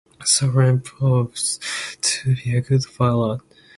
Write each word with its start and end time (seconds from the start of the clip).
Soren 0.25 0.79
proves 0.81 1.59
to 2.01 2.35
be 2.35 2.57
a 2.57 2.61
good 2.61 2.83
pilot. 2.97 3.39